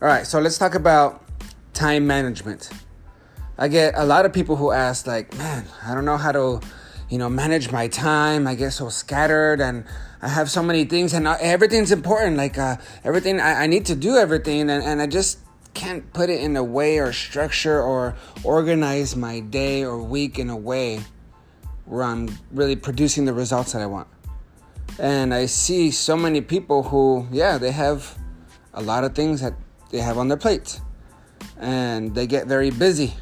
All 0.00 0.06
right, 0.06 0.24
so 0.24 0.38
let's 0.38 0.58
talk 0.58 0.76
about 0.76 1.24
time 1.74 2.06
management. 2.06 2.70
I 3.58 3.66
get 3.66 3.94
a 3.96 4.04
lot 4.04 4.26
of 4.26 4.32
people 4.32 4.54
who 4.54 4.70
ask, 4.70 5.08
like, 5.08 5.36
man, 5.36 5.66
I 5.84 5.92
don't 5.92 6.04
know 6.04 6.16
how 6.16 6.30
to, 6.30 6.60
you 7.10 7.18
know, 7.18 7.28
manage 7.28 7.72
my 7.72 7.88
time. 7.88 8.46
I 8.46 8.54
get 8.54 8.70
so 8.70 8.90
scattered 8.90 9.60
and 9.60 9.84
I 10.22 10.28
have 10.28 10.52
so 10.52 10.62
many 10.62 10.84
things 10.84 11.14
and 11.14 11.26
everything's 11.26 11.90
important. 11.90 12.36
Like, 12.36 12.56
uh, 12.56 12.76
everything, 13.02 13.40
I, 13.40 13.64
I 13.64 13.66
need 13.66 13.86
to 13.86 13.96
do 13.96 14.16
everything 14.16 14.70
and, 14.70 14.84
and 14.84 15.02
I 15.02 15.08
just 15.08 15.40
can't 15.74 16.12
put 16.12 16.30
it 16.30 16.42
in 16.42 16.56
a 16.56 16.62
way 16.62 16.98
or 16.98 17.12
structure 17.12 17.82
or 17.82 18.14
organize 18.44 19.16
my 19.16 19.40
day 19.40 19.82
or 19.82 20.00
week 20.00 20.38
in 20.38 20.48
a 20.48 20.56
way 20.56 21.00
where 21.86 22.04
I'm 22.04 22.38
really 22.52 22.76
producing 22.76 23.24
the 23.24 23.32
results 23.32 23.72
that 23.72 23.82
I 23.82 23.86
want. 23.86 24.06
And 25.00 25.34
I 25.34 25.46
see 25.46 25.90
so 25.90 26.16
many 26.16 26.40
people 26.40 26.84
who, 26.84 27.26
yeah, 27.32 27.58
they 27.58 27.72
have 27.72 28.16
a 28.72 28.80
lot 28.80 29.02
of 29.02 29.16
things 29.16 29.40
that 29.40 29.54
they 29.90 29.98
have 29.98 30.18
on 30.18 30.28
their 30.28 30.36
plate 30.36 30.80
and 31.58 32.14
they 32.14 32.26
get 32.26 32.46
very 32.46 32.70
busy. 32.70 33.14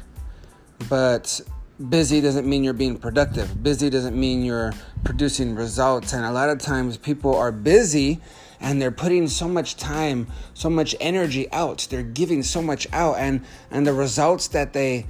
But 0.89 1.41
busy 1.89 2.21
doesn't 2.21 2.47
mean 2.47 2.63
you're 2.63 2.73
being 2.73 2.97
productive. 2.97 3.61
Busy 3.63 3.89
doesn't 3.89 4.19
mean 4.19 4.43
you're 4.43 4.73
producing 5.03 5.55
results. 5.55 6.13
And 6.13 6.25
a 6.25 6.31
lot 6.31 6.49
of 6.49 6.59
times 6.59 6.97
people 6.97 7.35
are 7.35 7.51
busy 7.51 8.19
and 8.59 8.81
they're 8.81 8.91
putting 8.91 9.27
so 9.27 9.47
much 9.47 9.77
time, 9.77 10.27
so 10.53 10.69
much 10.69 10.95
energy 10.99 11.51
out. 11.51 11.87
They're 11.89 12.03
giving 12.03 12.43
so 12.43 12.61
much 12.61 12.87
out 12.91 13.17
and 13.17 13.41
and 13.71 13.85
the 13.85 13.93
results 13.93 14.47
that 14.49 14.73
they 14.73 15.05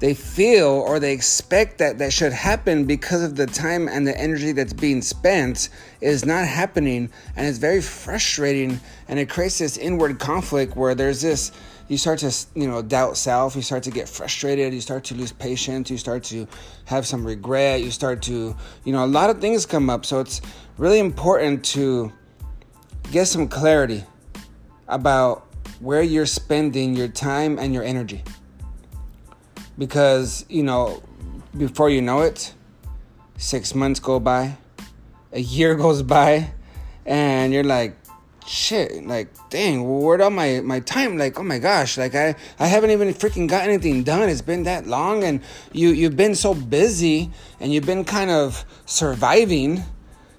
they 0.00 0.14
feel 0.14 0.68
or 0.68 1.00
they 1.00 1.12
expect 1.12 1.78
that 1.78 1.98
that 1.98 2.12
should 2.12 2.32
happen 2.32 2.84
because 2.84 3.22
of 3.22 3.34
the 3.34 3.46
time 3.46 3.88
and 3.88 4.06
the 4.06 4.18
energy 4.18 4.52
that's 4.52 4.72
being 4.72 5.02
spent 5.02 5.70
is 6.00 6.24
not 6.24 6.46
happening. 6.46 7.10
And 7.36 7.46
it's 7.46 7.58
very 7.58 7.82
frustrating 7.82 8.78
and 9.08 9.18
it 9.18 9.28
creates 9.28 9.58
this 9.58 9.76
inward 9.76 10.20
conflict 10.20 10.76
where 10.76 10.94
there's 10.94 11.22
this 11.22 11.50
you 11.88 11.96
start 11.96 12.18
to 12.18 12.34
you 12.54 12.68
know 12.68 12.82
doubt 12.82 13.16
self. 13.16 13.56
You 13.56 13.62
start 13.62 13.82
to 13.84 13.90
get 13.90 14.08
frustrated. 14.08 14.74
You 14.74 14.80
start 14.80 15.04
to 15.04 15.14
lose 15.14 15.32
patience. 15.32 15.90
You 15.90 15.96
start 15.96 16.22
to 16.24 16.46
have 16.84 17.06
some 17.06 17.26
regret. 17.26 17.82
You 17.82 17.90
start 17.90 18.22
to 18.22 18.54
you 18.84 18.92
know 18.92 19.04
a 19.04 19.06
lot 19.06 19.30
of 19.30 19.40
things 19.40 19.64
come 19.64 19.88
up. 19.88 20.04
So 20.04 20.20
it's 20.20 20.42
really 20.76 20.98
important 20.98 21.64
to 21.66 22.12
get 23.10 23.26
some 23.26 23.48
clarity 23.48 24.04
about 24.86 25.46
where 25.80 26.02
you're 26.02 26.26
spending 26.26 26.94
your 26.94 27.08
time 27.08 27.58
and 27.58 27.72
your 27.72 27.82
energy 27.82 28.22
because 29.78 30.44
you 30.48 30.62
know 30.62 31.02
before 31.56 31.88
you 31.88 32.02
know 32.02 32.20
it 32.20 32.52
six 33.38 33.74
months 33.74 34.00
go 34.00 34.18
by 34.18 34.58
a 35.32 35.40
year 35.40 35.74
goes 35.86 36.02
by 36.02 36.50
and 37.06 37.52
you're 37.52 37.64
like 37.64 37.96
shit 38.46 39.04
like 39.06 39.28
dang 39.50 39.84
where'd 39.84 40.22
all 40.22 40.30
my 40.30 40.60
my 40.60 40.80
time 40.80 41.18
like 41.18 41.38
oh 41.38 41.42
my 41.42 41.58
gosh 41.58 41.98
like 41.98 42.14
i 42.14 42.34
i 42.58 42.66
haven't 42.66 42.90
even 42.90 43.08
freaking 43.08 43.46
got 43.46 43.62
anything 43.62 44.02
done. 44.02 44.26
It's 44.28 44.40
been 44.40 44.62
that 44.62 44.86
long 44.86 45.22
and 45.22 45.42
you 45.72 45.90
you've 45.90 46.16
been 46.16 46.34
so 46.34 46.54
busy 46.54 47.30
and 47.60 47.72
you've 47.72 47.84
been 47.84 48.04
kind 48.04 48.30
of 48.30 48.64
surviving 48.86 49.84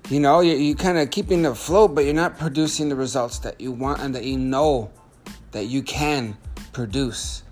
you 0.09 0.20
know 0.20 0.40
you 0.40 0.56
you 0.56 0.74
kind 0.76 0.98
of 0.98 1.12
keeping 1.12 1.46
afloat 1.46 1.94
but 1.94 2.03
you're 2.03 2.16
not 2.16 2.40
producing 2.40 2.90
the 2.90 2.96
results 2.96 3.40
that 3.40 3.62
you 3.62 3.72
want 3.72 4.02
and 4.02 4.16
that 4.16 4.24
you 4.24 4.40
know 4.40 4.90
that 5.52 5.66
you 5.66 5.84
can 5.84 6.36
produce 6.74 7.44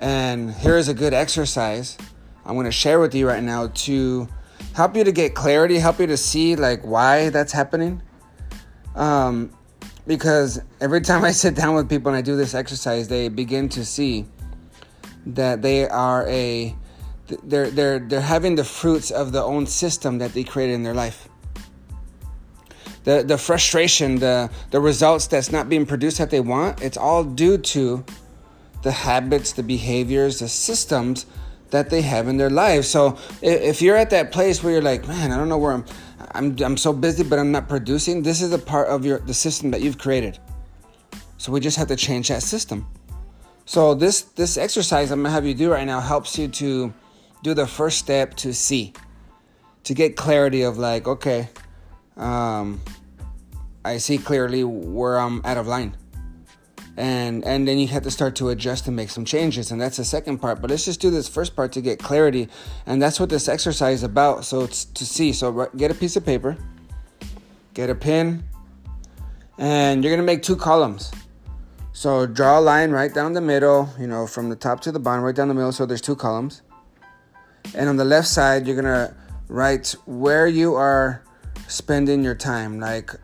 and 0.00 0.52
here 0.52 0.76
is 0.76 0.88
a 0.88 0.94
good 0.94 1.14
exercise 1.14 1.96
I'm 2.44 2.54
going 2.54 2.66
to 2.66 2.72
share 2.72 2.98
with 3.00 3.14
you 3.14 3.28
right 3.28 3.42
now 3.42 3.68
to 3.68 4.28
help 4.74 4.96
you 4.96 5.04
to 5.04 5.12
get 5.12 5.34
clarity, 5.34 5.78
help 5.78 6.00
you 6.00 6.06
to 6.06 6.16
see 6.16 6.56
like 6.56 6.82
why 6.82 7.28
that's 7.30 7.52
happening. 7.52 8.02
Um, 8.94 9.52
because 10.06 10.60
every 10.80 11.00
time 11.08 11.24
I 11.24 11.30
sit 11.32 11.54
down 11.54 11.74
with 11.74 11.88
people 11.88 12.08
and 12.08 12.16
I 12.16 12.22
do 12.22 12.36
this 12.36 12.54
exercise, 12.54 13.08
they 13.08 13.28
begin 13.28 13.68
to 13.70 13.84
see 13.84 14.26
that 15.26 15.62
they 15.62 15.88
are 15.88 16.26
a 16.28 16.74
they're 17.44 17.70
they're 17.70 18.00
they're 18.00 18.20
having 18.20 18.56
the 18.56 18.64
fruits 18.64 19.12
of 19.12 19.30
the 19.30 19.42
own 19.42 19.66
system 19.66 20.18
that 20.18 20.32
they 20.32 20.42
created 20.42 20.72
in 20.72 20.82
their 20.82 20.94
life. 20.94 21.28
The 23.04 23.22
the 23.22 23.38
frustration, 23.38 24.16
the 24.16 24.50
the 24.70 24.80
results 24.80 25.28
that's 25.28 25.52
not 25.52 25.68
being 25.68 25.86
produced 25.86 26.18
that 26.18 26.30
they 26.30 26.40
want, 26.40 26.82
it's 26.82 26.96
all 26.96 27.22
due 27.22 27.58
to 27.58 28.04
the 28.82 28.92
habits, 28.92 29.52
the 29.52 29.62
behaviors, 29.62 30.38
the 30.38 30.48
systems 30.48 31.26
that 31.70 31.90
they 31.90 32.02
have 32.02 32.28
in 32.28 32.36
their 32.36 32.50
lives. 32.50 32.88
So 32.88 33.18
if 33.42 33.80
you're 33.80 33.96
at 33.96 34.10
that 34.10 34.32
place 34.32 34.62
where 34.62 34.72
you're 34.72 34.82
like, 34.82 35.06
man, 35.06 35.30
I 35.32 35.36
don't 35.36 35.48
know 35.48 35.58
where 35.58 35.72
I'm, 35.72 35.84
I'm, 36.32 36.56
I'm 36.60 36.76
so 36.76 36.92
busy, 36.92 37.22
but 37.22 37.38
I'm 37.38 37.52
not 37.52 37.68
producing. 37.68 38.22
This 38.22 38.42
is 38.42 38.52
a 38.52 38.58
part 38.58 38.88
of 38.88 39.04
your 39.04 39.20
the 39.20 39.34
system 39.34 39.70
that 39.70 39.80
you've 39.80 39.98
created. 39.98 40.38
So 41.38 41.52
we 41.52 41.60
just 41.60 41.76
have 41.76 41.88
to 41.88 41.96
change 41.96 42.28
that 42.28 42.42
system. 42.42 42.86
So 43.64 43.94
this 43.94 44.22
this 44.22 44.56
exercise 44.56 45.10
I'm 45.10 45.22
gonna 45.22 45.30
have 45.30 45.46
you 45.46 45.54
do 45.54 45.70
right 45.70 45.86
now 45.86 46.00
helps 46.00 46.38
you 46.38 46.48
to 46.48 46.92
do 47.42 47.54
the 47.54 47.66
first 47.66 47.98
step 47.98 48.34
to 48.36 48.52
see, 48.52 48.92
to 49.84 49.94
get 49.94 50.16
clarity 50.16 50.62
of 50.62 50.76
like, 50.76 51.06
okay, 51.06 51.48
um, 52.16 52.80
I 53.84 53.96
see 53.98 54.18
clearly 54.18 54.64
where 54.64 55.18
I'm 55.18 55.40
out 55.44 55.56
of 55.56 55.66
line 55.66 55.96
and 56.96 57.44
and 57.44 57.66
then 57.66 57.78
you 57.78 57.86
have 57.88 58.02
to 58.02 58.10
start 58.10 58.34
to 58.36 58.48
adjust 58.48 58.86
and 58.86 58.96
make 58.96 59.10
some 59.10 59.24
changes 59.24 59.70
and 59.70 59.80
that's 59.80 59.96
the 59.96 60.04
second 60.04 60.38
part. 60.38 60.60
But 60.60 60.70
let's 60.70 60.84
just 60.84 61.00
do 61.00 61.10
this 61.10 61.28
first 61.28 61.56
part 61.56 61.72
to 61.72 61.80
get 61.80 61.98
clarity 61.98 62.48
and 62.86 63.00
that's 63.00 63.20
what 63.20 63.30
this 63.30 63.48
exercise 63.48 63.98
is 63.98 64.02
about. 64.02 64.44
So 64.44 64.62
it's 64.62 64.84
to 64.84 65.06
see. 65.06 65.32
So 65.32 65.70
get 65.76 65.90
a 65.90 65.94
piece 65.94 66.16
of 66.16 66.24
paper 66.24 66.56
get 67.74 67.88
a 67.88 67.94
pen 67.94 68.42
and 69.58 70.02
you're 70.02 70.16
to 70.16 70.22
make 70.22 70.42
two 70.42 70.56
columns. 70.56 71.12
So 71.92 72.26
draw 72.26 72.58
a 72.58 72.62
line 72.62 72.90
right 72.90 73.12
down 73.12 73.32
the 73.32 73.40
middle 73.40 73.88
you 73.98 74.06
know 74.06 74.26
from 74.26 74.48
the 74.48 74.56
top 74.56 74.80
to 74.80 74.92
the 74.92 74.98
bottom 74.98 75.24
right 75.24 75.34
down 75.34 75.48
the 75.48 75.54
middle 75.54 75.72
so 75.72 75.86
there's 75.86 76.00
two 76.00 76.16
columns. 76.16 76.62
And 77.74 77.88
on 77.88 77.96
the 77.96 78.04
left 78.04 78.28
side 78.28 78.66
you're 78.66 78.80
to 78.82 79.14
write 79.48 79.94
where 80.06 80.46
you 80.46 80.74
are 80.74 81.22
spending 81.68 82.24
your 82.24 82.34
time 82.34 82.80
like 82.80 83.14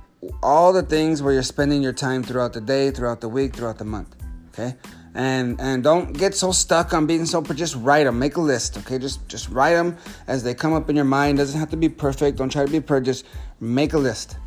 all 0.43 0.73
the 0.73 0.83
things 0.83 1.23
where 1.23 1.33
you're 1.33 1.43
spending 1.43 1.83
your 1.83 1.93
time 1.93 2.23
throughout 2.23 2.53
the 2.53 2.61
day, 2.61 2.91
throughout 2.91 3.21
the 3.21 3.29
week, 3.29 3.55
throughout 3.55 3.79
the 3.79 3.85
month. 3.85 4.15
Okay, 4.49 4.75
and 5.15 5.61
and 5.61 5.83
don't 5.83 6.13
get 6.17 6.35
so 6.35 6.53
stuck 6.53 6.93
on 6.95 7.07
being 7.07 7.27
so. 7.27 7.43
Just 7.43 7.77
write 7.77 8.05
them. 8.05 8.19
Make 8.19 8.37
a 8.37 8.41
list. 8.41 8.79
Okay, 8.79 8.99
just 8.99 9.27
just 9.29 9.49
write 9.51 9.75
them 9.75 9.97
as 10.27 10.43
they 10.43 10.55
come 10.55 10.73
up 10.73 10.89
in 10.89 10.97
your 10.97 11.05
mind. 11.05 11.39
Doesn't 11.39 11.59
have 11.59 11.71
to 11.71 11.77
be 11.77 11.89
perfect. 11.89 12.39
Don't 12.39 12.51
try 12.51 12.65
to 12.65 12.71
be 12.71 12.81
perfect. 12.81 13.07
Just 13.07 13.27
make 13.61 13.93
a 13.93 13.99
list. 13.99 14.39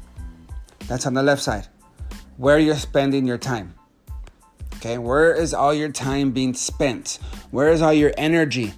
That's 0.87 1.05
on 1.05 1.13
the 1.13 1.23
left 1.23 1.41
side. 1.41 1.67
Where 2.37 2.57
you're 2.57 2.75
spending 2.75 3.27
your 3.27 3.37
time. 3.37 3.75
Okay, 4.75 4.97
where 4.97 5.33
is 5.33 5.53
all 5.53 5.73
your 5.73 5.89
time 5.89 6.31
being 6.31 6.53
spent? 6.53 7.19
Where 7.51 7.69
is 7.69 7.81
all 7.81 7.93
your 7.93 8.13
energy 8.17 8.73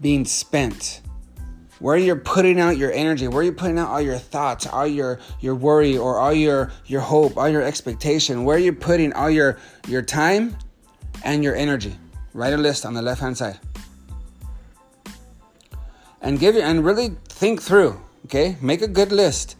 being 0.00 0.26
spent? 0.26 1.00
Where 1.78 1.96
you're 1.96 2.16
putting 2.16 2.60
out 2.60 2.76
your 2.76 2.92
energy, 2.92 3.28
where 3.28 3.42
you're 3.42 3.52
putting 3.52 3.78
out 3.78 3.88
all 3.88 4.00
your 4.00 4.18
thoughts, 4.18 4.66
all 4.66 4.86
your 4.86 5.18
your 5.40 5.54
worry 5.54 5.96
or 5.96 6.18
all 6.18 6.32
your 6.32 6.72
your 6.86 7.00
hope, 7.00 7.36
all 7.36 7.48
your 7.48 7.62
expectation, 7.62 8.44
where 8.44 8.58
you're 8.58 8.72
putting 8.72 9.12
all 9.12 9.30
your 9.30 9.58
your 9.88 10.02
time 10.02 10.56
and 11.24 11.44
your 11.44 11.54
energy. 11.54 11.96
Write 12.32 12.52
a 12.52 12.56
list 12.56 12.84
on 12.84 12.94
the 12.94 13.02
left 13.02 13.20
hand 13.20 13.36
side. 13.36 13.58
And 16.20 16.38
give 16.38 16.54
you 16.54 16.62
and 16.62 16.84
really 16.84 17.16
think 17.28 17.62
through, 17.62 18.00
okay? 18.24 18.56
Make 18.60 18.82
a 18.82 18.88
good 18.88 19.12
list 19.12 19.56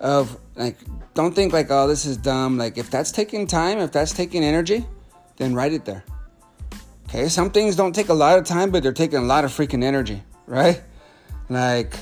of 0.00 0.38
like 0.56 0.76
don't 1.14 1.34
think 1.34 1.52
like 1.52 1.66
oh 1.70 1.86
this 1.86 2.06
is 2.06 2.16
dumb. 2.16 2.58
Like 2.58 2.78
if 2.78 2.90
that's 2.90 3.12
taking 3.12 3.46
time, 3.46 3.78
if 3.78 3.92
that's 3.92 4.12
taking 4.12 4.42
energy, 4.42 4.86
then 5.36 5.54
write 5.54 5.72
it 5.72 5.84
there. 5.84 6.04
Okay? 7.08 7.28
Some 7.28 7.50
things 7.50 7.76
don't 7.76 7.94
take 7.94 8.08
a 8.08 8.14
lot 8.14 8.38
of 8.38 8.44
time, 8.44 8.70
but 8.70 8.82
they're 8.82 8.92
taking 8.92 9.18
a 9.18 9.22
lot 9.22 9.44
of 9.44 9.50
freaking 9.50 9.82
energy, 9.82 10.22
right? 10.46 10.82
Like, 11.48 11.94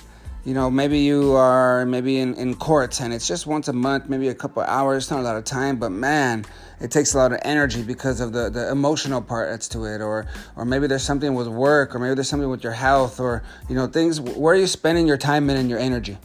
you 0.44 0.54
know, 0.54 0.70
maybe 0.70 1.00
you 1.00 1.34
are 1.34 1.84
maybe 1.86 2.18
in, 2.18 2.34
in 2.34 2.54
courts 2.54 3.00
and 3.00 3.12
it's 3.12 3.26
just 3.26 3.46
once 3.46 3.66
a 3.66 3.72
month, 3.72 4.08
maybe 4.08 4.28
a 4.28 4.34
couple 4.34 4.62
hours, 4.62 5.10
not 5.10 5.20
a 5.20 5.22
lot 5.22 5.36
of 5.36 5.44
time, 5.44 5.76
but 5.76 5.90
man, 5.90 6.44
it 6.80 6.90
takes 6.90 7.14
a 7.14 7.18
lot 7.18 7.32
of 7.32 7.40
energy 7.42 7.82
because 7.82 8.20
of 8.20 8.32
the, 8.32 8.48
the 8.48 8.70
emotional 8.70 9.20
part 9.20 9.50
that's 9.50 9.66
to 9.68 9.84
it. 9.86 10.00
Or 10.00 10.26
or 10.54 10.64
maybe 10.64 10.86
there's 10.86 11.02
something 11.02 11.34
with 11.34 11.48
work, 11.48 11.94
or 11.94 11.98
maybe 11.98 12.14
there's 12.14 12.28
something 12.28 12.48
with 12.48 12.62
your 12.62 12.72
health, 12.72 13.18
or 13.18 13.42
you 13.68 13.74
know, 13.74 13.86
things 13.86 14.20
where 14.20 14.54
are 14.54 14.58
you 14.58 14.66
spending 14.66 15.06
your 15.06 15.16
time 15.16 15.50
and 15.50 15.68
your 15.68 15.78
energy? 15.78 16.18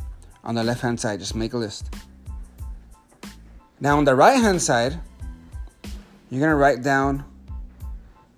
On 0.44 0.56
the 0.56 0.64
left 0.64 0.82
hand 0.82 1.00
side, 1.00 1.20
just 1.20 1.36
make 1.36 1.54
a 1.54 1.58
list. 1.58 1.94
Now 3.80 3.98
on 3.98 4.06
the 4.06 4.16
right 4.16 4.40
hand 4.40 4.62
side, 4.62 5.00
you're 6.30 6.42
gonna 6.42 6.56
write 6.56 6.84
down 6.84 7.24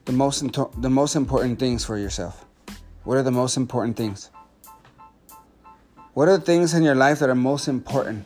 the 0.05 0.13
most 0.13 0.45
the 0.81 0.89
most 0.89 1.15
important 1.15 1.59
things 1.59 1.83
for 1.83 1.97
yourself. 1.97 2.45
What 3.03 3.17
are 3.17 3.23
the 3.23 3.31
most 3.31 3.57
important 3.57 3.97
things? 3.97 4.29
What 6.13 6.27
are 6.27 6.37
the 6.37 6.45
things 6.45 6.75
in 6.75 6.83
your 6.83 6.93
life 6.93 7.19
that 7.19 7.29
are 7.29 7.35
most 7.35 7.67
important? 7.67 8.25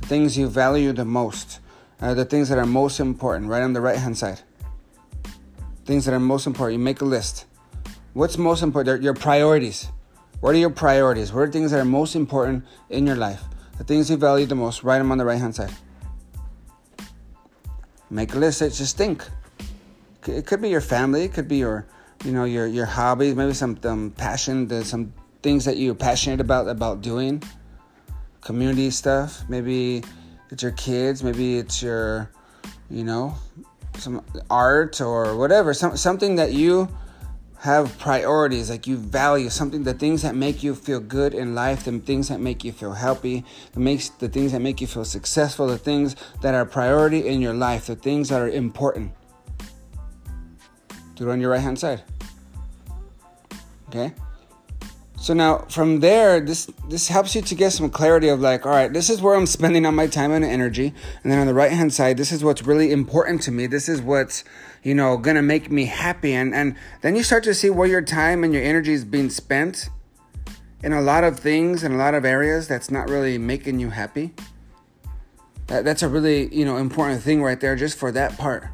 The 0.00 0.06
things 0.06 0.38
you 0.38 0.48
value 0.48 0.92
the 0.92 1.04
most. 1.04 1.60
Uh, 2.00 2.14
the 2.14 2.24
things 2.24 2.48
that 2.48 2.58
are 2.58 2.66
most 2.66 3.00
important, 3.00 3.50
right 3.50 3.62
on 3.62 3.74
the 3.74 3.80
right 3.80 3.98
hand 3.98 4.16
side. 4.16 4.40
Things 5.84 6.06
that 6.06 6.14
are 6.14 6.20
most 6.20 6.46
important. 6.46 6.78
You 6.78 6.84
make 6.84 7.02
a 7.02 7.04
list. 7.04 7.44
What's 8.14 8.38
most 8.38 8.62
important? 8.62 9.02
Your 9.02 9.12
priorities. 9.12 9.88
What 10.40 10.54
are 10.54 10.58
your 10.58 10.70
priorities? 10.70 11.32
What 11.32 11.40
are 11.40 11.50
things 11.52 11.70
that 11.70 11.80
are 11.80 11.84
most 11.84 12.14
important 12.14 12.64
in 12.88 13.06
your 13.06 13.16
life? 13.16 13.42
The 13.76 13.84
things 13.84 14.08
you 14.08 14.16
value 14.16 14.46
the 14.46 14.54
most, 14.54 14.82
write 14.82 14.98
them 14.98 15.12
on 15.12 15.18
the 15.18 15.24
right 15.24 15.38
hand 15.38 15.54
side. 15.54 15.72
Make 18.08 18.32
a 18.34 18.38
list, 18.38 18.60
just 18.60 18.96
think. 18.96 19.28
It 20.26 20.46
could 20.46 20.62
be 20.62 20.70
your 20.70 20.80
family. 20.80 21.24
It 21.24 21.34
could 21.34 21.46
be 21.46 21.58
your, 21.58 21.86
you 22.24 22.32
know, 22.32 22.44
your 22.44 22.66
your 22.66 22.86
hobbies. 22.86 23.34
Maybe 23.34 23.52
some 23.52 23.78
um, 23.84 24.10
passion, 24.16 24.68
some 24.82 25.12
things 25.46 25.64
that 25.64 25.76
you're 25.76 25.94
passionate 25.94 26.40
about 26.40 26.66
about 26.66 27.02
doing. 27.02 27.40
Community 28.40 28.90
stuff. 28.90 29.48
Maybe 29.48 30.02
it's 30.50 30.60
your 30.60 30.72
kids. 30.72 31.22
Maybe 31.22 31.58
it's 31.58 31.80
your, 31.80 32.32
you 32.90 33.04
know, 33.04 33.36
some 33.94 34.24
art 34.50 35.00
or 35.00 35.36
whatever. 35.36 35.72
Some 35.72 35.96
something 35.96 36.34
that 36.34 36.52
you 36.52 36.88
have 37.60 37.96
priorities 37.98 38.70
like 38.70 38.88
you 38.88 38.96
value 38.96 39.48
something 39.48 39.84
the 39.84 39.94
things 39.94 40.22
that 40.22 40.34
make 40.34 40.64
you 40.64 40.74
feel 40.74 41.00
good 41.00 41.32
in 41.32 41.54
life 41.54 41.84
the 41.84 41.98
things 42.00 42.28
that 42.28 42.38
make 42.38 42.62
you 42.62 42.70
feel 42.70 42.92
happy 42.92 43.42
the 43.72 43.80
makes 43.80 44.10
the 44.10 44.28
things 44.28 44.52
that 44.52 44.60
make 44.60 44.78
you 44.78 44.86
feel 44.86 45.06
successful 45.06 45.66
the 45.66 45.78
things 45.78 46.14
that 46.42 46.54
are 46.54 46.66
priority 46.66 47.26
in 47.26 47.40
your 47.40 47.54
life 47.54 47.86
the 47.86 47.96
things 47.96 48.28
that 48.28 48.42
are 48.42 48.50
important 48.50 49.10
do 51.14 51.26
it 51.26 51.32
on 51.32 51.40
your 51.40 51.50
right 51.50 51.62
hand 51.62 51.78
side 51.78 52.02
okay 53.88 54.12
so 55.26 55.34
now 55.34 55.64
from 55.68 55.98
there, 55.98 56.38
this 56.38 56.70
this 56.88 57.08
helps 57.08 57.34
you 57.34 57.42
to 57.42 57.54
get 57.56 57.72
some 57.72 57.90
clarity 57.90 58.28
of 58.28 58.38
like, 58.38 58.64
all 58.64 58.70
right, 58.70 58.92
this 58.92 59.10
is 59.10 59.20
where 59.20 59.34
I'm 59.34 59.46
spending 59.46 59.84
on 59.84 59.92
my 59.96 60.06
time 60.06 60.30
and 60.30 60.44
energy. 60.44 60.94
And 61.24 61.32
then 61.32 61.40
on 61.40 61.48
the 61.48 61.52
right 61.52 61.72
hand 61.72 61.92
side, 61.92 62.16
this 62.16 62.30
is 62.30 62.44
what's 62.44 62.62
really 62.62 62.92
important 62.92 63.42
to 63.42 63.50
me. 63.50 63.66
This 63.66 63.88
is 63.88 64.00
what's, 64.00 64.44
you 64.84 64.94
know, 64.94 65.16
gonna 65.16 65.42
make 65.42 65.68
me 65.68 65.86
happy. 65.86 66.32
And 66.32 66.54
and 66.54 66.76
then 67.00 67.16
you 67.16 67.24
start 67.24 67.42
to 67.42 67.54
see 67.54 67.70
where 67.70 67.88
your 67.88 68.02
time 68.02 68.44
and 68.44 68.54
your 68.54 68.62
energy 68.62 68.92
is 68.92 69.04
being 69.04 69.28
spent 69.28 69.88
in 70.84 70.92
a 70.92 71.00
lot 71.00 71.24
of 71.24 71.40
things 71.40 71.82
in 71.82 71.90
a 71.90 71.96
lot 71.96 72.14
of 72.14 72.24
areas 72.24 72.68
that's 72.68 72.88
not 72.88 73.10
really 73.10 73.36
making 73.36 73.80
you 73.80 73.90
happy. 73.90 74.32
That, 75.66 75.84
that's 75.84 76.04
a 76.04 76.08
really, 76.08 76.54
you 76.54 76.64
know, 76.64 76.76
important 76.76 77.20
thing 77.20 77.42
right 77.42 77.58
there 77.58 77.74
just 77.74 77.98
for 77.98 78.12
that 78.12 78.38
part. 78.38 78.68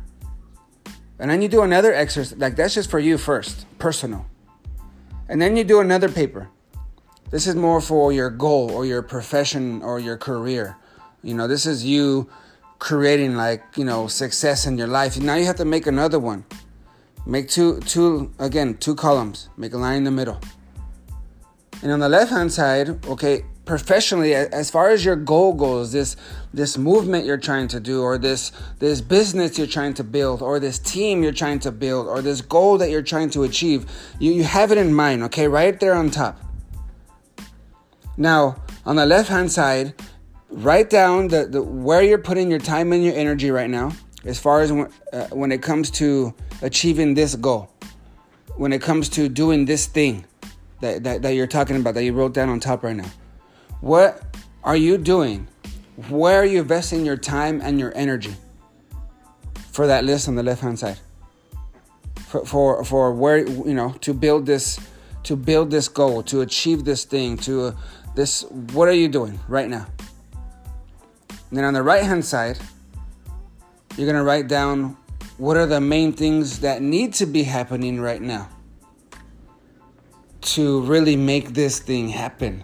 And 1.18 1.30
then 1.30 1.40
you 1.40 1.48
do 1.48 1.62
another 1.62 1.94
exercise, 1.94 2.36
like 2.36 2.56
that's 2.56 2.74
just 2.74 2.90
for 2.90 2.98
you 2.98 3.16
first, 3.16 3.64
personal. 3.78 4.26
And 5.28 5.40
then 5.40 5.56
you 5.56 5.64
do 5.64 5.80
another 5.80 6.08
paper. 6.08 6.48
This 7.30 7.46
is 7.46 7.54
more 7.54 7.80
for 7.80 8.12
your 8.12 8.28
goal 8.28 8.70
or 8.70 8.84
your 8.84 9.02
profession 9.02 9.82
or 9.82 9.98
your 9.98 10.18
career. 10.18 10.76
You 11.22 11.34
know, 11.34 11.48
this 11.48 11.64
is 11.64 11.84
you 11.84 12.28
creating 12.78 13.36
like, 13.36 13.62
you 13.76 13.84
know, 13.84 14.06
success 14.06 14.66
in 14.66 14.76
your 14.76 14.88
life. 14.88 15.18
Now 15.18 15.36
you 15.36 15.46
have 15.46 15.56
to 15.56 15.64
make 15.64 15.86
another 15.86 16.18
one. 16.18 16.44
Make 17.24 17.48
two 17.48 17.80
two 17.80 18.32
again, 18.38 18.76
two 18.78 18.94
columns. 18.94 19.48
Make 19.56 19.72
a 19.72 19.78
line 19.78 19.98
in 19.98 20.04
the 20.04 20.10
middle. 20.10 20.40
And 21.82 21.92
on 21.92 22.00
the 22.00 22.08
left 22.08 22.30
hand 22.30 22.52
side, 22.52 23.06
okay, 23.06 23.44
professionally 23.72 24.34
as 24.34 24.70
far 24.70 24.90
as 24.90 25.02
your 25.02 25.16
goal 25.16 25.54
goes 25.54 25.92
this 25.92 26.14
this 26.52 26.76
movement 26.76 27.24
you're 27.24 27.38
trying 27.38 27.66
to 27.66 27.80
do 27.80 28.02
or 28.02 28.18
this 28.18 28.52
this 28.80 29.00
business 29.00 29.56
you're 29.56 29.66
trying 29.66 29.94
to 29.94 30.04
build 30.04 30.42
or 30.42 30.60
this 30.60 30.78
team 30.78 31.22
you're 31.22 31.32
trying 31.32 31.58
to 31.58 31.72
build 31.72 32.06
or 32.06 32.20
this 32.20 32.42
goal 32.42 32.76
that 32.76 32.90
you're 32.90 33.08
trying 33.14 33.30
to 33.30 33.44
achieve 33.44 33.86
you, 34.18 34.30
you 34.30 34.44
have 34.44 34.72
it 34.72 34.76
in 34.76 34.92
mind 34.92 35.22
okay? 35.22 35.48
Right 35.48 35.80
there 35.80 35.94
on 35.94 36.10
top. 36.10 36.38
Now 38.18 38.56
on 38.84 38.96
the 38.96 39.06
left 39.06 39.30
hand 39.30 39.50
side 39.50 39.94
write 40.50 40.90
down 40.90 41.28
the, 41.28 41.46
the 41.46 41.62
where 41.62 42.02
you're 42.02 42.18
putting 42.18 42.50
your 42.50 42.60
time 42.60 42.92
and 42.92 43.02
your 43.02 43.14
energy 43.14 43.50
right 43.50 43.70
now 43.70 43.92
as 44.26 44.38
far 44.38 44.60
as 44.60 44.70
when, 44.70 44.92
uh, 45.14 45.28
when 45.28 45.50
it 45.50 45.62
comes 45.62 45.90
to 45.92 46.34
achieving 46.60 47.14
this 47.14 47.36
goal 47.36 47.70
when 48.56 48.70
it 48.70 48.82
comes 48.82 49.08
to 49.08 49.30
doing 49.30 49.64
this 49.64 49.86
thing 49.86 50.26
that, 50.82 51.04
that, 51.04 51.22
that 51.22 51.30
you're 51.30 51.46
talking 51.46 51.76
about 51.76 51.94
that 51.94 52.04
you 52.04 52.12
wrote 52.12 52.34
down 52.34 52.50
on 52.50 52.60
top 52.60 52.82
right 52.82 52.96
now 52.96 53.10
what 53.82 54.22
are 54.62 54.76
you 54.76 54.96
doing? 54.96 55.48
Where 56.08 56.40
are 56.40 56.44
you 56.44 56.60
investing 56.60 57.04
your 57.04 57.16
time 57.16 57.60
and 57.60 57.80
your 57.80 57.92
energy? 57.96 58.36
For 59.72 59.88
that 59.88 60.04
list 60.04 60.28
on 60.28 60.36
the 60.36 60.42
left 60.44 60.62
hand 60.62 60.78
side. 60.78 61.00
For, 62.28 62.46
for, 62.46 62.84
for 62.84 63.12
where, 63.12 63.38
you 63.38 63.74
know, 63.74 63.90
to 64.02 64.14
build 64.14 64.46
this, 64.46 64.78
to 65.24 65.34
build 65.34 65.72
this 65.72 65.88
goal, 65.88 66.22
to 66.24 66.42
achieve 66.42 66.84
this 66.84 67.04
thing, 67.04 67.36
to 67.38 67.62
uh, 67.62 67.72
this, 68.14 68.44
what 68.72 68.86
are 68.86 68.94
you 68.94 69.08
doing 69.08 69.40
right 69.48 69.68
now? 69.68 69.88
And 71.28 71.58
then 71.58 71.64
on 71.64 71.74
the 71.74 71.82
right 71.82 72.04
hand 72.04 72.24
side, 72.24 72.60
you're 73.96 74.06
going 74.06 74.16
to 74.16 74.22
write 74.22 74.46
down 74.46 74.96
what 75.38 75.56
are 75.56 75.66
the 75.66 75.80
main 75.80 76.12
things 76.12 76.60
that 76.60 76.82
need 76.82 77.14
to 77.14 77.26
be 77.26 77.42
happening 77.42 78.00
right 78.00 78.22
now 78.22 78.48
to 80.42 80.82
really 80.82 81.16
make 81.16 81.48
this 81.48 81.80
thing 81.80 82.08
happen 82.08 82.62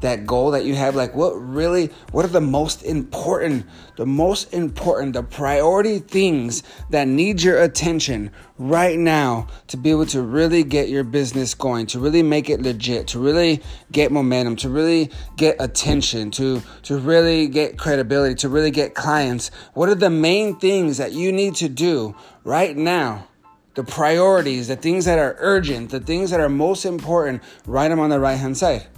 that 0.00 0.26
goal 0.26 0.50
that 0.50 0.64
you 0.64 0.74
have 0.74 0.94
like 0.94 1.14
what 1.14 1.32
really 1.32 1.90
what 2.12 2.24
are 2.24 2.28
the 2.28 2.40
most 2.40 2.82
important 2.82 3.66
the 3.96 4.06
most 4.06 4.52
important 4.54 5.12
the 5.12 5.22
priority 5.22 5.98
things 5.98 6.62
that 6.90 7.08
need 7.08 7.42
your 7.42 7.62
attention 7.62 8.30
right 8.58 8.98
now 8.98 9.46
to 9.66 9.76
be 9.76 9.90
able 9.90 10.06
to 10.06 10.20
really 10.20 10.64
get 10.64 10.88
your 10.88 11.04
business 11.04 11.54
going 11.54 11.86
to 11.86 11.98
really 11.98 12.22
make 12.22 12.50
it 12.50 12.60
legit 12.60 13.06
to 13.06 13.18
really 13.18 13.62
get 13.92 14.10
momentum 14.10 14.56
to 14.56 14.68
really 14.68 15.10
get 15.36 15.56
attention 15.60 16.30
to 16.30 16.60
to 16.82 16.98
really 16.98 17.46
get 17.48 17.78
credibility 17.78 18.34
to 18.34 18.48
really 18.48 18.70
get 18.70 18.94
clients? 18.94 19.50
What 19.74 19.88
are 19.88 19.94
the 19.94 20.10
main 20.10 20.56
things 20.58 20.98
that 20.98 21.12
you 21.12 21.32
need 21.32 21.54
to 21.56 21.68
do 21.68 22.14
right 22.44 22.76
now? 22.76 23.28
The 23.74 23.84
priorities 23.84 24.66
the 24.66 24.76
things 24.76 25.04
that 25.04 25.20
are 25.20 25.36
urgent 25.38 25.90
the 25.90 26.00
things 26.00 26.30
that 26.30 26.40
are 26.40 26.48
most 26.48 26.84
important 26.84 27.42
write 27.64 27.88
them 27.88 28.00
on 28.00 28.10
the 28.10 28.18
right 28.18 28.34
hand 28.34 28.56
side 28.56 28.88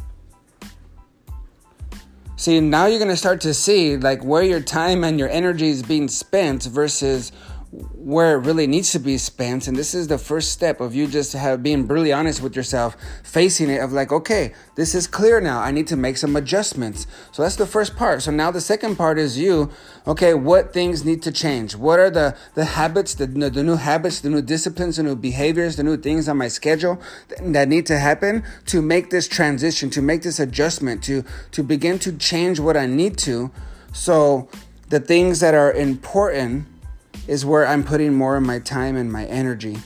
See, 2.41 2.59
now 2.59 2.87
you're 2.87 2.99
going 2.99 3.11
to 3.11 3.19
start 3.19 3.43
to 3.43 3.53
see 3.53 3.99
like 3.99 4.25
where 4.25 4.43
your 4.43 4.61
time 4.63 5.05
and 5.05 5.19
your 5.19 5.29
energy 5.29 5.69
is 5.69 5.83
being 5.83 6.09
spent 6.09 6.63
versus 6.63 7.33
where 7.73 8.37
it 8.37 8.41
really 8.41 8.67
needs 8.67 8.91
to 8.93 8.99
be 8.99 9.17
spent 9.17 9.69
and 9.69 9.77
this 9.77 9.95
is 9.95 10.09
the 10.09 10.19
first 10.19 10.51
step 10.51 10.81
of 10.81 10.93
you 10.93 11.07
just 11.07 11.33
have 11.35 11.63
being 11.63 11.87
brutally 11.87 12.13
honest 12.13 12.43
with 12.43 12.57
yourself 12.57 12.97
facing 13.23 13.71
it 13.71 13.81
of 13.81 13.93
like 13.93 14.11
okay 14.11 14.53
this 14.81 14.95
is 14.95 15.07
clear 15.07 15.43
now. 15.43 15.61
I 15.61 15.73
need 15.73 15.87
to 15.89 15.97
make 15.97 16.17
some 16.17 16.35
adjustments. 16.37 17.07
So 17.33 17.43
that's 17.43 17.57
the 17.57 17.67
first 17.67 17.97
part. 17.97 18.23
So 18.23 18.31
now 18.31 18.51
the 18.51 18.63
second 18.63 18.97
part 18.97 19.19
is 19.19 19.39
you 19.39 19.71
okay 20.07 20.33
what 20.33 20.73
things 20.73 21.05
need 21.05 21.23
to 21.25 21.31
change? 21.31 21.77
What 21.77 21.99
are 21.99 22.09
the 22.09 22.35
the 22.55 22.65
habits 22.65 23.15
the, 23.15 23.27
the 23.27 23.63
new 23.63 23.77
habits 23.77 24.21
the 24.21 24.31
new 24.31 24.41
disciplines 24.41 24.97
the 24.97 25.03
new 25.03 25.17
behaviors 25.17 25.77
the 25.77 25.83
new 25.83 25.99
things 25.99 26.31
on 26.31 26.39
my 26.39 26.49
schedule 26.49 26.99
that 27.43 27.69
need 27.69 27.85
to 27.87 27.99
happen 27.99 28.43
to 28.73 28.81
make 28.81 29.11
this 29.11 29.29
transition 29.29 29.91
to 29.91 30.01
make 30.01 30.23
this 30.23 30.41
adjustment 30.41 31.05
to 31.05 31.25
to 31.51 31.63
begin 31.63 31.99
to 31.99 32.17
change 32.17 32.59
what 32.59 32.75
i 32.75 32.87
need 32.87 33.19
to? 33.19 33.51
So 33.93 34.49
the 34.89 34.99
things 34.99 35.41
that 35.41 35.53
are 35.53 35.71
important 35.75 36.67
is 37.31 37.47
where 37.47 37.65
I'm 37.65 37.85
putting 37.85 38.13
more 38.13 38.37
of 38.37 38.43
my 38.43 38.59
time 38.59 38.97
and 38.97 39.13
my 39.13 39.25
energy 39.27 39.79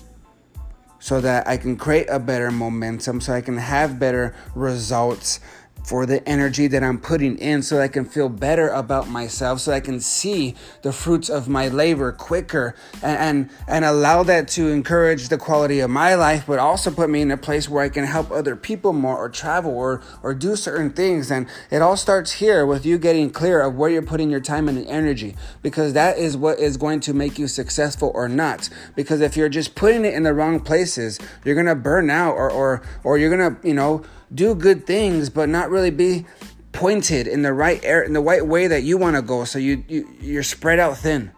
so 0.98 1.20
that 1.20 1.46
I 1.46 1.58
can 1.58 1.76
create 1.76 2.06
a 2.08 2.18
better 2.18 2.50
momentum, 2.50 3.20
so 3.20 3.34
I 3.34 3.42
can 3.42 3.58
have 3.58 3.98
better 3.98 4.34
results 4.54 5.40
for 5.84 6.06
the 6.06 6.26
energy 6.26 6.66
that 6.66 6.82
I'm 6.82 6.98
putting 6.98 7.38
in 7.38 7.62
so 7.62 7.80
I 7.80 7.88
can 7.88 8.06
feel 8.06 8.28
better 8.28 8.68
about 8.70 9.08
myself, 9.08 9.60
so 9.60 9.72
I 9.72 9.80
can 9.80 10.00
see 10.00 10.54
the 10.82 10.92
fruits 10.92 11.28
of 11.28 11.46
my 11.46 11.68
labor 11.68 12.10
quicker 12.10 12.74
and, 13.02 13.18
and, 13.18 13.50
and, 13.68 13.84
allow 13.84 14.22
that 14.22 14.48
to 14.48 14.68
encourage 14.68 15.28
the 15.28 15.36
quality 15.36 15.80
of 15.80 15.90
my 15.90 16.14
life, 16.14 16.44
but 16.46 16.58
also 16.58 16.90
put 16.90 17.10
me 17.10 17.20
in 17.20 17.30
a 17.30 17.36
place 17.36 17.68
where 17.68 17.84
I 17.84 17.90
can 17.90 18.04
help 18.04 18.30
other 18.30 18.56
people 18.56 18.94
more 18.94 19.18
or 19.18 19.28
travel 19.28 19.72
or, 19.72 20.00
or 20.22 20.32
do 20.32 20.56
certain 20.56 20.90
things. 20.90 21.30
And 21.30 21.46
it 21.70 21.82
all 21.82 21.98
starts 21.98 22.32
here 22.32 22.64
with 22.64 22.86
you 22.86 22.96
getting 22.96 23.30
clear 23.30 23.60
of 23.60 23.76
where 23.76 23.90
you're 23.90 24.02
putting 24.02 24.30
your 24.30 24.40
time 24.40 24.68
and 24.68 24.86
energy 24.86 25.36
because 25.60 25.92
that 25.92 26.16
is 26.16 26.34
what 26.34 26.58
is 26.58 26.78
going 26.78 27.00
to 27.00 27.12
make 27.12 27.38
you 27.38 27.46
successful 27.46 28.10
or 28.14 28.26
not. 28.26 28.70
Because 28.96 29.20
if 29.20 29.36
you're 29.36 29.50
just 29.50 29.74
putting 29.74 30.06
it 30.06 30.14
in 30.14 30.22
the 30.22 30.32
wrong 30.32 30.60
places, 30.60 31.18
you're 31.44 31.54
going 31.54 31.66
to 31.66 31.74
burn 31.74 32.08
out 32.08 32.32
or, 32.32 32.50
or, 32.50 32.82
or 33.02 33.18
you're 33.18 33.36
going 33.36 33.54
to, 33.54 33.68
you 33.68 33.74
know, 33.74 34.02
do 34.34 34.54
good 34.54 34.86
things, 34.86 35.30
but 35.30 35.48
not 35.48 35.70
really 35.70 35.90
be 35.90 36.26
pointed 36.72 37.28
in 37.28 37.42
the 37.42 37.52
right 37.52 37.80
air 37.84 38.02
in 38.02 38.12
the 38.12 38.20
right 38.20 38.44
way 38.44 38.66
that 38.66 38.82
you 38.82 38.98
want 38.98 39.16
to 39.16 39.22
go. 39.22 39.44
So 39.44 39.58
you, 39.58 39.84
you 39.88 40.08
you're 40.20 40.42
spread 40.42 40.78
out 40.78 40.98
thin. 40.98 41.30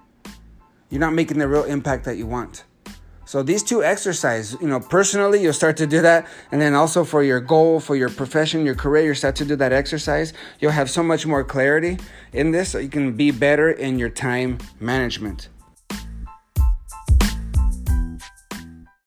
You're 0.88 1.00
not 1.00 1.12
making 1.12 1.38
the 1.38 1.48
real 1.48 1.64
impact 1.64 2.04
that 2.04 2.16
you 2.16 2.26
want. 2.26 2.64
So 3.26 3.42
these 3.42 3.64
two 3.64 3.82
exercises, 3.82 4.56
you 4.60 4.68
know, 4.68 4.78
personally, 4.78 5.42
you'll 5.42 5.52
start 5.52 5.76
to 5.78 5.86
do 5.86 6.00
that, 6.00 6.28
and 6.52 6.60
then 6.60 6.74
also 6.74 7.02
for 7.02 7.24
your 7.24 7.40
goal, 7.40 7.80
for 7.80 7.96
your 7.96 8.08
profession, 8.08 8.64
your 8.64 8.76
career, 8.76 9.06
you 9.06 9.14
start 9.14 9.34
to 9.36 9.44
do 9.44 9.56
that 9.56 9.72
exercise. 9.72 10.32
You'll 10.60 10.70
have 10.70 10.88
so 10.88 11.02
much 11.02 11.26
more 11.26 11.42
clarity 11.42 11.98
in 12.32 12.52
this, 12.52 12.70
so 12.70 12.78
you 12.78 12.88
can 12.88 13.14
be 13.16 13.32
better 13.32 13.68
in 13.68 13.98
your 13.98 14.10
time 14.10 14.58
management. 14.78 15.48